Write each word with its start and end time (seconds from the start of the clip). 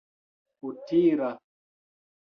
utila 0.69 1.29